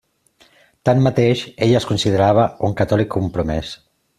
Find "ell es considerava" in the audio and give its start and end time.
1.67-2.47